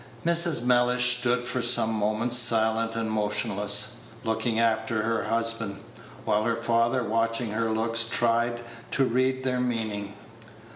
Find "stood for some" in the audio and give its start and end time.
1.19-1.91